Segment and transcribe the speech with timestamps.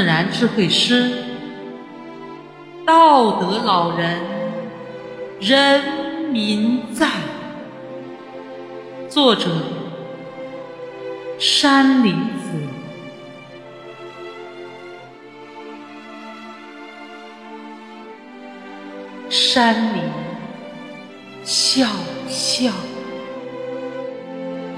[0.00, 1.12] 自然智慧师，
[2.86, 4.18] 道德老人，
[5.38, 5.82] 人
[6.32, 7.10] 民赞。
[9.10, 9.50] 作者：
[11.38, 12.50] 山林子。
[19.28, 20.02] 山林
[21.44, 21.86] 笑
[22.26, 22.72] 笑，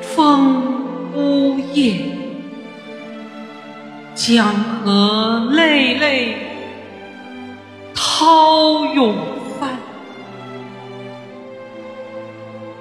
[0.00, 2.21] 风呜咽。
[4.24, 4.54] 江
[4.84, 6.36] 河泪泪
[7.92, 9.16] 涛涌
[9.58, 9.76] 翻，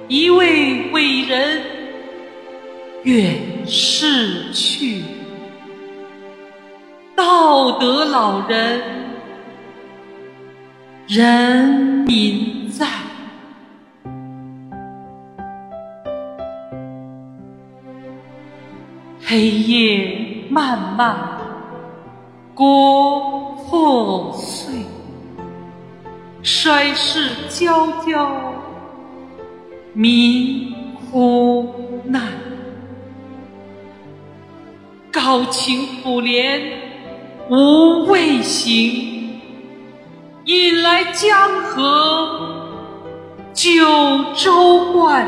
[0.06, 1.62] 一位伟人
[3.02, 5.02] 远逝去，
[7.16, 8.80] 道德老人
[11.08, 11.68] 人
[12.06, 12.86] 民在，
[19.26, 20.22] 黑夜。
[20.52, 21.31] 漫漫
[22.54, 24.84] 国破碎，
[26.42, 28.52] 衰世交交，
[29.94, 30.74] 民
[31.10, 32.28] 苦难。
[35.10, 36.60] 高情苦怜
[37.48, 39.40] 无畏行，
[40.44, 42.66] 引来江河
[43.54, 43.72] 九
[44.34, 45.26] 州观。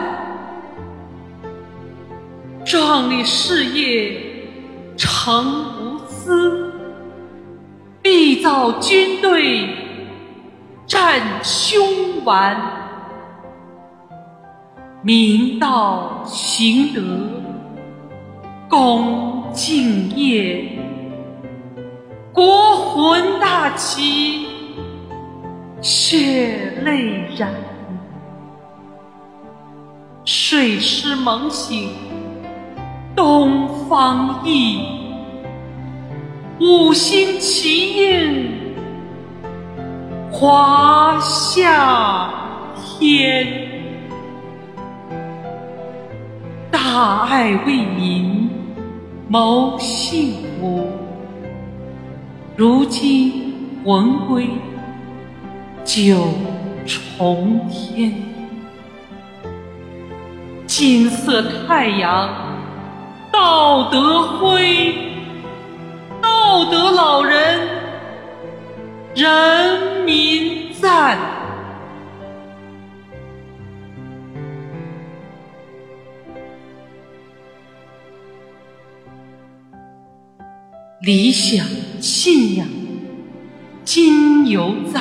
[2.64, 4.33] 壮丽事业。
[4.97, 5.45] 诚
[5.80, 6.72] 无私，
[8.05, 9.66] 必造军队
[10.86, 12.55] 战凶顽；
[15.01, 17.01] 明道行德
[18.68, 20.79] 恭敬业，
[22.30, 24.48] 国魂大旗
[25.80, 27.55] 血泪染，
[30.27, 31.89] 水师猛醒。
[33.17, 35.04] 东方奕，
[36.67, 38.51] 五星齐映，
[40.33, 42.30] 华夏
[42.80, 43.69] 天。
[46.70, 48.48] 大爱为民，
[49.29, 50.89] 谋幸福。
[52.57, 54.48] 如今魂归
[55.85, 56.29] 九
[56.86, 58.14] 重天，
[60.67, 62.27] 金色太阳。
[63.30, 64.95] 道德辉，
[66.55, 67.69] 道德老人，
[69.17, 71.19] 人民赞。
[81.03, 81.67] 理想
[82.01, 82.69] 信仰
[83.85, 85.01] 今犹在，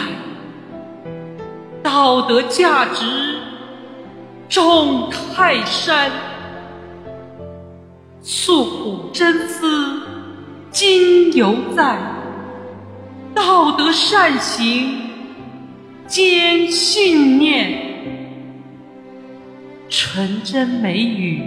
[1.83, 3.05] 道德价值
[4.49, 6.11] 重泰山。
[8.23, 10.02] 诉苦真思
[10.73, 11.99] 今犹在，
[13.35, 15.01] 道德善行
[16.07, 17.77] 坚信念，
[19.87, 21.43] 纯真美语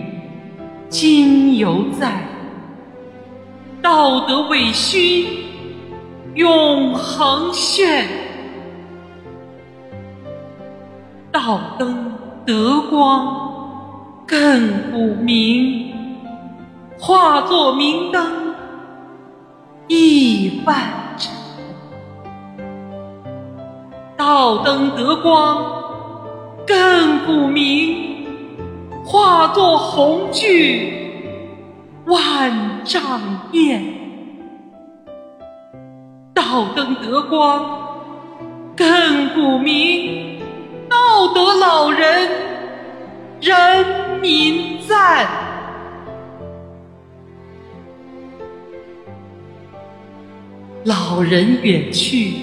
[0.88, 2.22] 今犹在，
[3.82, 5.26] 道德伟勋
[6.36, 8.06] 永恒炫，
[11.32, 12.12] 道灯
[12.46, 15.84] 德光亘古明。
[16.98, 18.45] 化作明灯
[19.88, 20.76] 亿万
[21.16, 21.32] 盏，
[24.16, 25.64] 道灯得光
[26.66, 28.26] 亘古明，
[29.04, 31.32] 化作红炬
[32.06, 33.00] 万丈
[33.52, 33.84] 焰。
[36.34, 37.64] 道灯得光
[38.76, 40.40] 亘古明，
[40.88, 42.28] 道德老人
[43.40, 45.45] 人民赞。
[50.86, 52.34] 老人远去，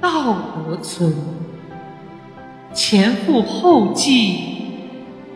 [0.00, 0.36] 道
[0.68, 1.10] 德存；
[2.72, 4.38] 前赴后继，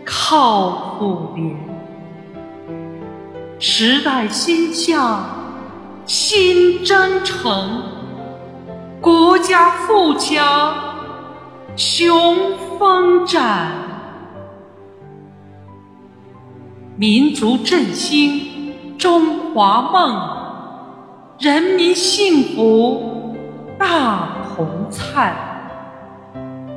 [0.05, 1.57] 靠妇联。
[3.59, 5.25] 时代新向，
[6.07, 7.83] 新征程；
[9.01, 10.73] 国家富强，
[11.75, 13.73] 雄风展；
[16.97, 20.34] 民族振兴，中华梦。
[21.39, 23.35] 人民幸福
[23.77, 25.35] 大同灿，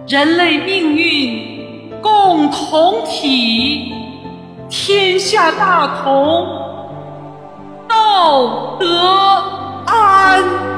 [0.08, 3.94] 人类命运共同体，
[4.68, 6.48] 天下大同，
[7.88, 8.88] 道德
[9.86, 10.77] 安。